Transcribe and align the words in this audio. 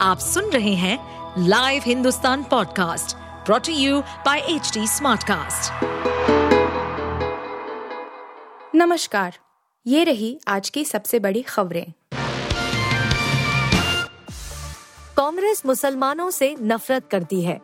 आप 0.00 0.18
सुन 0.18 0.44
रहे 0.44 0.74
हैं 0.74 0.98
live 1.38 1.82
Hindustan 1.86 2.42
podcast 2.42 3.16
brought to 3.46 3.72
you 3.72 4.00
by 4.00 4.38
H 4.38 4.78
Smartcast. 4.78 5.72
नमस्कार, 8.74 9.38
ये 9.86 10.04
रही 10.04 10.40
आज 10.48 10.70
की 10.70 10.84
सबसे 10.84 11.18
बड़ी 11.18 11.42
खबरें। 11.42 11.92
कांग्रेस 15.16 15.62
मुसलमानों 15.66 16.30
से 16.30 16.56
नफरत 16.62 17.08
करती 17.10 17.42
है। 17.42 17.60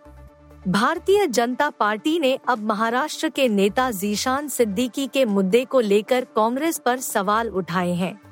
भारतीय 0.69 1.27
जनता 1.27 1.71
पार्टी 1.71 2.19
ने 2.19 2.39
अब 2.49 2.59
महाराष्ट्र 2.59 3.29
के 3.29 3.49
नेता 3.49 3.91
जीशान 3.91 4.49
सिद्दीकी 4.49 5.07
के 5.07 5.25
मुद्दे 5.25 5.65
को 5.65 5.81
लेकर 5.81 6.25
कांग्रेस 6.25 6.79
पर 6.79 7.01
सवाल 7.01 7.49
उठाए 7.49 7.93
हैं। 7.93 8.32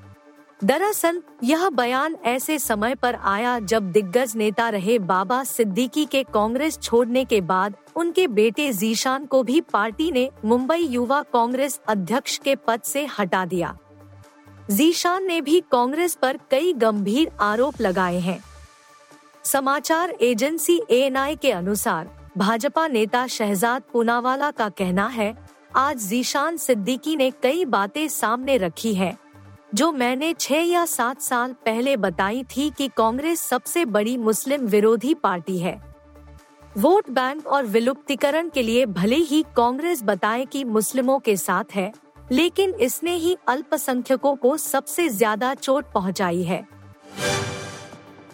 दरअसल, 0.64 1.22
यह 1.44 1.70
बयान 1.70 2.16
ऐसे 2.24 2.58
समय 2.58 2.94
पर 2.94 3.14
आया 3.14 3.58
जब 3.58 3.92
दिग्गज 3.92 4.32
नेता 4.36 4.68
रहे 4.68 4.98
बाबा 4.98 5.44
सिद्दीकी 5.44 6.04
के 6.04 6.22
कांग्रेस 6.22 6.78
छोड़ने 6.78 7.24
के 7.24 7.40
बाद 7.40 7.76
उनके 7.96 8.26
बेटे 8.26 8.72
जीशान 8.72 9.26
को 9.26 9.42
भी 9.42 9.60
पार्टी 9.60 10.10
ने 10.10 10.30
मुंबई 10.44 10.78
युवा 10.78 11.22
कांग्रेस 11.22 11.80
अध्यक्ष 11.88 12.38
के 12.38 12.56
पद 12.56 12.80
से 12.82 13.06
हटा 13.06 13.44
दिया। 13.44 13.78
जीशान 14.70 15.24
ने 15.24 15.40
भी 15.40 15.60
कांग्रेस 15.72 16.14
पर 16.14 16.38
कई 16.50 16.72
गंभीर 16.72 17.32
आरोप 17.40 17.80
लगाए 17.80 18.18
हैं। 18.18 18.44
समाचार 19.44 20.10
एजेंसी 20.10 20.82
एएनआई 20.90 21.36
के 21.36 21.52
अनुसार, 21.52 22.30
भाजपा 22.38 22.88
नेता 22.88 23.26
शहजाद 23.26 23.82
पूनावाला 23.92 24.50
का 24.50 24.68
कहना 24.68 25.06
है, 25.06 25.36
आज 25.76 25.98
जीशान 25.98 26.56
सिद्दीकी 26.56 27.16
ने 27.16 27.30
कई 27.30 27.64
बातें 27.64 28.08
सामने 28.08 28.56
रखी 28.56 28.94
है। 28.94 29.29
जो 29.74 29.90
मैंने 29.92 30.32
छह 30.34 30.62
या 30.62 30.84
सात 30.84 31.20
साल 31.20 31.52
पहले 31.66 31.96
बताई 31.96 32.42
थी 32.46 32.68
कि 32.70 32.88
कांग्रेस 32.88 33.40
सबसे 33.40 33.84
बड़ी 33.86 34.16
मुस्लिम 34.18 34.64
विरोधी 34.66 35.12
पार्टी 35.14 35.58
है। 35.58 35.80
वोट 36.78 37.10
बैंक 37.10 37.46
और 37.46 37.66
विलुप्तिकरण 37.66 38.48
के 38.48 38.62
लिए 38.62 38.86
भले 38.88 39.16
ही 39.16 39.42
कांग्रेस 39.56 40.02
बताए 40.02 40.44
कि 40.44 40.64
मुस्लिमों 40.64 41.18
के 41.18 41.36
साथ 41.36 41.74
है, 41.74 41.92
लेकिन 42.32 42.74
इसने 42.80 43.14
ही 43.14 43.36
अल्पसंख्यकों 43.48 44.34
को 44.36 44.56
सबसे 44.56 45.08
ज़्यादा 45.08 45.54
चोट 45.54 45.92
पहुंचाई 45.94 46.42
है। 46.42 46.64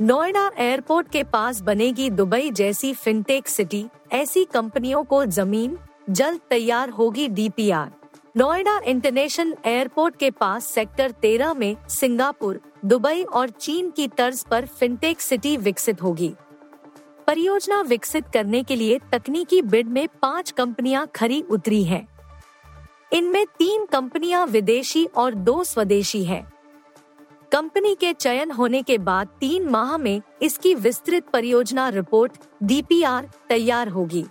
नोएडा 0.01 0.51
एयरपोर्ट 0.59 1.09
के 1.09 1.23
पास 1.25 1.61
बनेगी 1.61 2.09
दुबई 2.11 2.51
जैसी 2.53 2.93
फिनटेक 2.95 3.49
सिटी, 3.49 3.85
ऐसी 4.13 4.45
कंपनियों 4.45 5.05
को 5.05 5.25
ज़मीन, 5.27 5.79
जल्द 6.11 6.41
तैयार 6.51 6.91
होगी 6.91 7.29
डीपीआर। 7.29 7.93
नोएडा 8.39 8.79
इंटरनेशनल 8.87 9.55
एयरपोर्ट 9.65 10.17
के 10.17 10.31
पास 10.31 10.65
सेक्टर 10.65 11.11
तेरह 11.11 11.53
में 11.55 11.77
सिंगापुर, 11.89 12.61
दुबई 12.85 13.23
और 13.23 13.51
चीन 13.51 13.91
की 13.91 14.09
तर्ज 14.09 14.45
पर 14.45 14.67
फिनटेक 14.67 15.21
सिटी 15.21 15.57
विकसित 15.57 16.03
होगी 16.03 16.33
परियोजना 17.27 17.81
विकसित 17.83 18.25
करने 18.35 18.63
के 18.63 18.77
लिए 18.77 18.99
तकनीकी 19.13 19.63
बिड 19.63 19.89
में 19.89 20.07
पाँच 20.23 20.51
कंपनियाँ 20.51 21.07
खरी 21.15 21.41
उतरी 21.43 21.83
हैं। 21.85 22.07
इनमें 23.13 23.45
तीन 23.59 23.87
कंपनियाँ 23.87 24.47
विदेशी 24.47 25.05
और 25.07 25.35
दो 25.35 25.63
स्वदेशी 25.65 26.25
हैं। 26.25 26.45
कंपनी 27.53 27.95
के 27.95 28.13
चयन 28.13 28.51
होने 28.51 28.83
के 28.83 28.99
बाद 29.01 29.29
तीन 29.41 29.69
माह 29.69 29.97
में 29.97 30.21
इसकी 30.43 30.75
विस्तृत 30.75 31.31
परियोजना 31.33 31.89
रिपोर्ट, 31.89 32.33
डीपीआर, 32.63 33.31
तैयार 33.49 33.89
होगी 33.89 34.27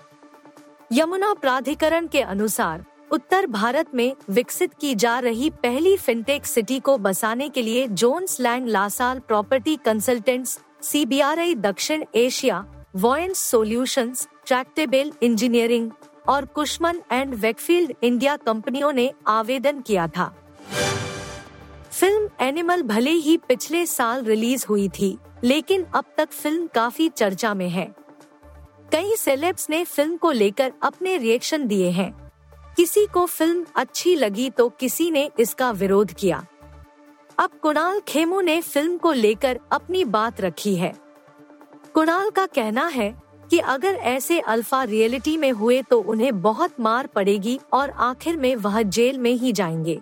यमुना 0.91 1.33
प्राधिकरण 1.33 2.07
के 2.07 2.21
अनुसार 2.21 2.85
उत्तर 3.16 3.45
भारत 3.47 3.94
में 3.95 4.16
विकसित 4.30 4.73
की 4.73 4.94
जा 4.95 5.17
रही 5.19 5.49
पहली 5.63 5.95
फिनटेक 5.97 6.45
सिटी 6.45 6.80
को 6.80 6.97
बसाने 6.97 7.47
के 7.49 7.61
लिए 7.61 7.88
Jones 7.88 8.39
Lang 8.39 8.67
LaSalle 8.67 9.19
property 9.19 9.75
consultants 9.75 10.59
सी 10.81 11.05
दक्षिण 11.55 12.03
Asia 12.16 12.66
Voyants 12.95 13.39
solutions, 13.41 14.27
Tractebel 14.45 15.11
engineering 15.22 15.89
और 16.27 16.45
कुशमन 16.45 16.99
एंड 17.11 17.35
वेकफील्ड 17.35 17.94
इंडिया 18.03 18.35
कंपनियों 18.38 18.91
ने 18.91 19.09
आवेदन 19.28 19.79
किया 19.81 20.07
था। 20.07 20.28
फ़िल्म 21.91 22.29
एनिमल 22.41 22.81
भले 22.84 23.12
ही 23.12 23.38
पिछले 23.38 23.85
साल 23.85 24.23
रिलीज़ 24.23 24.66
हुई 24.69 24.89
थी 24.89 25.18
लेकिन 25.44 25.85
अब 25.95 26.06
तक 26.18 26.31
फ़िल्म 26.31 26.68
काफ़ी 26.68 27.09
चर्चा 27.09 27.53
में 27.53 27.69
है। 27.69 27.88
कई 28.91 29.16
सेलेब्स 29.16 29.69
ने 29.69 29.84
फ़िल्म 29.85 30.18
को 30.18 30.31
लेकर 30.31 30.73
अपने 30.84 31.18
रिएक्शन 31.18 31.68
दिए 31.68 31.89
हैं। 31.91 32.25
किसी 32.78 33.06
को 33.06 33.25
फ़िल्म 33.25 33.66
अच्छी 33.75 34.16
लगी 34.16 34.50
तो 34.50 34.69
किसी 34.69 35.12
ने 35.12 35.31
इसका 35.40 35.72
विरोध 35.72 36.12
किया। 36.12 36.46
अब 37.38 37.50
कुणाल 37.62 38.00
खेमू 38.00 38.41
ने 38.41 38.62
फ़िल्म 38.62 38.97
को 38.97 39.12
लेकर 39.12 39.59
अपनी 39.72 40.06
बात 40.06 40.41
रखी 40.41 40.75
है। 40.75 40.94
कुणाल 41.94 42.30
का 42.30 42.46
कहना 42.46 42.88
है 42.88 43.22
कि 43.50 43.59
अगर 43.59 43.94
ऐसे 43.94 44.40
अल्फ़ा 44.40 44.84
रियलिटी 44.84 45.38
में 45.38 45.52
हुए 45.52 45.81
तो 45.81 46.00
उन्हें 46.02 46.41
बहुत 46.41 46.80
मार 46.80 47.08
पड़ेगी 47.08 47.59
और 47.74 47.90
आखिर 47.90 48.38
में 48.38 48.56
वह 48.56 48.81
जेल 48.81 49.19
में 49.19 49.34
ही 49.34 49.52
जाएँगे। 49.52 50.02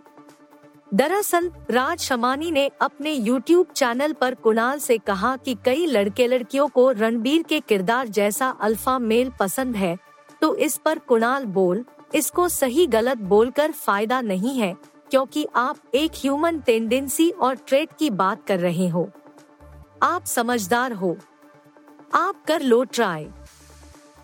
दरअसल, 0.93 1.51
राज 1.71 1.99
शमानी 1.99 2.51
ने 2.51 2.69
अपने 2.81 3.15
YouTube 3.15 3.73
चैनल 3.73 4.13
पर 4.13 4.35
कुणाल 4.35 4.79
से 4.79 4.97
कहा 4.97 5.35
कि 5.37 5.57
कई 5.65 5.85
लड़के 5.85 6.27
लड़कियों 6.27 6.67
को 6.67 6.91
रणबीर 6.91 7.43
के 7.43 7.59
किरदार 7.59 8.07
जैसा 8.07 8.49
अल्फ़ा 8.49 8.99
मेल 8.99 9.31
पसंद 9.39 9.75
है 9.75 9.97
तो 10.41 10.55
इस 10.55 10.77
पर 10.77 10.99
कुणाल 10.99 11.45
बोल 11.45 11.85
इसको 12.13 12.47
सही 12.49 12.85
गलत 12.87 13.17
बोलकर 13.17 13.71
फ़ायदा 13.71 14.21
नहीं 14.21 14.57
है, 14.59 14.73
क्योंकि 15.11 15.45
आप 15.55 15.77
एक 15.95 16.11
ह्यूमन 16.15 16.59
टेंडेंसी 16.59 17.29
और 17.31 17.55
ट्रेट 17.57 17.89
की 17.99 18.09
बात 18.09 18.45
कर 18.47 18.59
रहे 18.59 18.87
हो। 18.87 19.09
आप 20.03 20.25
समझदार 20.25 20.91
हो। 20.91 21.15
आप 22.13 22.43
कर 22.47 22.61
लो 22.61 22.83
ट्राई 22.83 23.27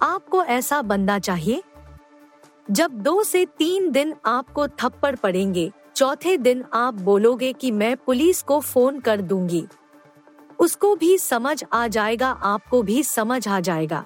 आपको 0.02 0.44
ऐसा 0.44 0.82
बंदा 0.82 1.18
चाहिए। 1.20 1.62
जब 2.72 2.92
दो 2.94 3.24
से 3.24 3.46
तीन 3.58 3.90
दिन 3.92 4.14
आपको 4.26 4.68
थप्पड़ 4.68 5.16
पड़ेंगे, 5.16 5.72
चौथे 5.96 6.38
दिन 6.38 6.64
आप 6.74 6.94
बोलोगे 6.94 7.52
कि 7.54 7.72
मैं 7.72 7.96
पुलिस 7.98 8.42
को 8.42 8.60
फ़ोन 8.60 9.00
कर 9.00 9.22
दूँगी। 9.22 9.66
उसको 10.60 10.96
भी 10.96 11.18
समझ 11.18 11.64
आ 11.74 11.88
जाएगा, 11.88 12.30
आपको 12.30 12.82
भी 12.82 13.04
समझ 13.04 13.48
आ 13.48 13.60
जाएगा। 13.60 14.06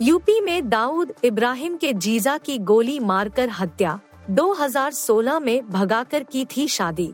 यूपी 0.00 0.40
में 0.40 0.68
दाऊद 0.68 1.12
इब्राहिम 1.24 1.76
के 1.76 1.92
जीजा 1.92 2.36
की 2.38 2.58
गोली 2.58 2.98
मारकर 3.00 3.48
हत्या 3.50 3.98
2016 4.30 5.40
में 5.42 5.68
भगाकर 5.70 6.22
की 6.22 6.44
थी 6.46 6.66
शादी 6.68 7.06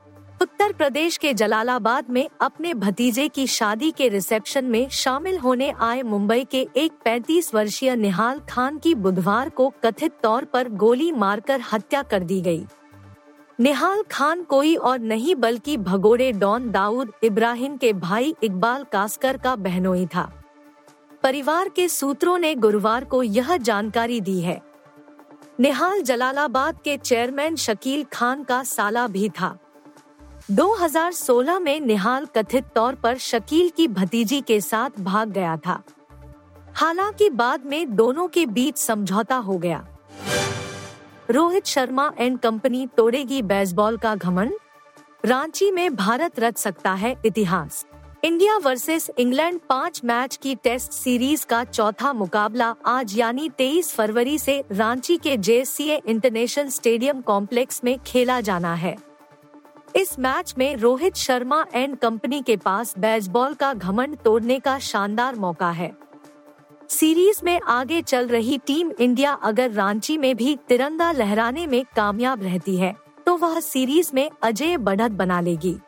उत्तर 0.43 0.73
प्रदेश 0.73 1.17
के 1.17 1.33
जलालाबाद 1.35 2.11
में 2.11 2.29
अपने 2.41 2.75
भतीजे 2.75 3.27
की 3.29 3.47
शादी 3.47 3.91
के 3.91 4.09
रिसेप्शन 4.09 4.65
में 4.65 4.89
शामिल 4.89 5.39
होने 5.39 5.73
आए 5.81 6.03
मुंबई 6.03 6.45
के 6.51 6.67
एक 6.77 6.93
35 7.07 7.55
वर्षीय 7.55 7.95
निहाल 7.97 8.41
खान 8.51 8.79
की 8.79 8.95
बुधवार 8.95 9.49
को 9.49 9.73
कथित 9.85 10.19
तौर 10.23 10.45
पर 10.45 10.69
गोली 10.85 11.11
मारकर 11.13 11.61
हत्या 11.73 12.03
कर 12.03 12.25
दी 12.25 12.41
गई। 12.41 12.65
निहाल 13.61 14.03
खान 14.11 14.43
कोई 14.45 14.75
और 14.77 14.99
नहीं 14.99 15.35
बल्कि 15.37 15.77
भगोड़े 15.77 16.33
डॉन 16.33 16.71
दाऊद 16.71 17.13
इब्राहिम 17.25 17.77
के 17.77 17.93
भाई 17.93 18.35
इकबाल 18.43 18.85
कास्कर 18.93 19.37
का 19.37 19.57
बहनोई 19.57 20.07
था 20.07 20.33
परिवार 21.25 21.69
के 21.69 21.89
सूत्रों 21.89 22.39
ने 22.39 22.55
गुरुवार 22.55 23.05
को 23.05 23.23
यह 23.23 23.57
जानकारी 23.57 24.21
दी 24.21 24.41
है। 24.41 24.63
निहाल 25.61 26.03
जलालाबाद 26.03 26.79
के 26.85 26.97
चेयरमैन 26.97 27.57
शकील 27.57 28.05
खान 28.13 28.45
का 28.45 28.63
साला 28.63 29.07
भी 29.07 29.29
था। 29.29 29.59
2016 30.51 31.59
में 31.59 31.81
निहाल 31.81 32.27
कथित 32.27 32.65
तौर 32.75 32.95
पर 32.95 33.19
शकील 33.19 33.71
की 33.71 33.89
भतीजी 33.89 34.41
के 34.41 34.61
साथ 34.61 34.91
भाग 35.01 35.29
गया 35.29 35.57
था। 35.57 35.83
हालाँकि 36.75 37.31
बाद 37.31 37.65
में 37.65 37.97
दोनों 37.97 38.29
के 38.29 38.47
बीच 38.47 38.77
समझौता 38.77 39.37
हो 39.37 39.59
गया। 39.59 39.87
रोहित 41.31 41.67
शर्मा 41.67 42.13
एंड 42.19 42.39
कंपनी 42.39 42.87
तोड़ेगी 42.87 43.43
बेसबॉल 43.43 43.97
का 43.97 44.17
घमंड। 44.17 44.53
रांची 45.25 45.71
में 45.71 45.97
भारत 45.97 46.41
रच 46.41 46.59
सकता 46.59 46.93
है 46.93 47.17
इतिहास। 47.25 47.87
इंडिया 48.25 48.57
वर्सेस 48.57 49.11
इंग्लैंड 49.19 49.59
पाँच 49.69 50.01
मैच 50.05 50.37
की 50.43 50.55
टेस्ट 50.55 50.93
सीरीज़ 50.93 51.45
का 51.47 51.63
चौथा 51.65 52.13
मुकाबला 52.13 52.69
आज 52.87 53.17
यानी 53.19 53.49
23 53.51 53.93
फरवरी 53.95 54.39
से 54.39 54.65
रांची 54.73 55.17
के 55.17 55.37
जेसीए 55.39 56.01
इंटरनेशनल 56.07 56.69
स्टेडियम 56.69 57.21
कॉम्प्लेक्स 57.23 57.83
में 57.85 57.99
खेला 58.07 58.41
जाना 58.41 58.75
है। 58.75 58.97
इस 59.97 60.19
मैच 60.19 60.55
में 60.59 60.75
रोहित 60.77 61.17
शर्मा 61.17 61.65
एंड 61.75 61.97
कंपनी 61.97 62.41
के 62.43 62.57
पास 62.57 62.95
बेसबॉल 62.99 63.55
का 63.55 63.73
घमंड 63.75 64.17
तोड़ने 64.17 64.59
का 64.59 64.79
शानदार 64.81 65.37
मौका 65.37 65.71
है। 65.71 65.93
सीरीज़ 66.91 67.45
में 67.45 67.61
आगे 67.61 68.03
चल 68.03 68.29
रही 68.29 68.59
टीम 68.59 68.93
इंडिया 68.93 69.33
अगर 69.33 69.71
रांची 69.71 70.19
में 70.19 70.35
भी 70.37 70.59
तिरंगा 70.69 71.13
लहराने 71.13 71.67
में 71.67 71.85
कामयाब 71.97 72.43
रहती 72.43 72.77
है 72.77 72.97
तो 73.27 73.37
वह 73.37 73.61
सीरीज़ 73.63 74.11
में 74.15 74.29
अजय 74.43 74.77
बढ़त 74.79 75.11
बना 75.13 75.41
लेगी। 75.41 75.81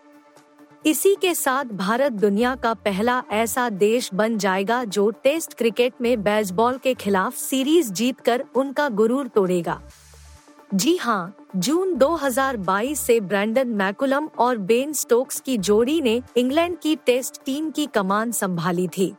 इसी 0.86 1.14
के 1.14 1.34
साथ 1.34 1.64
भारत 1.64 2.12
दुनिया 2.12 2.54
का 2.54 2.74
पहला 2.74 3.22
ऐसा 3.30 3.68
देश 3.70 4.10
बन 4.14 4.36
जाएगा 4.38 4.84
जो 4.84 5.10
टेस्ट 5.10 5.54
क्रिकेट 5.54 5.92
में 6.00 6.22
बेसबॉल 6.22 6.78
के 6.78 6.94
खिलाफ 6.94 7.36
सीरीज़ 7.36 7.92
जीतकर 7.92 8.44
उनका 8.54 8.88
गुरूर 8.88 9.28
तोड़ेगा। 9.28 9.80
जी 10.74 10.96
हाँ 10.96 11.36
जून 11.56 11.94
2022 11.94 13.00
से 13.00 13.20
ब्रैंडन 13.20 13.68
मैकुलम 13.68 14.28
और 14.38 14.58
बेन 14.58 14.92
स्टोक्स 14.92 15.40
की 15.40 15.58
जोड़ी 15.58 16.00
ने 16.00 16.22
इंग्लैंड 16.36 16.78
की 16.78 16.96
टेस्ट 16.96 17.44
टीम 17.44 17.70
की 17.70 17.86
कमान 17.86 18.32
संभाली 18.32 18.88
थी। 18.88 19.14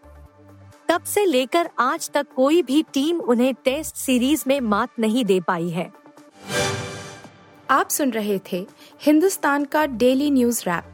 तब 0.88 1.04
से 1.04 1.26
लेकर 1.26 1.70
आज 1.80 2.10
तक 2.10 2.28
कोई 2.36 2.62
भी 2.62 2.84
टीम 2.94 3.20
उन्हें 3.20 3.54
टेस्ट 3.54 3.96
सीरीज़ 3.96 4.44
में 4.48 4.60
मात 4.62 5.00
नहीं 5.00 5.26
दे 5.26 5.40
पाई 5.40 5.70
है। 5.70 5.92
आप 7.70 7.90
सुन 7.90 8.12
रहे 8.12 8.40
थे 8.52 8.68
हिंदुस्तान 9.02 9.66
का 9.66 9.86
डेली 9.86 10.32
न्यूज़ 10.32 10.64
रैप 10.68 10.94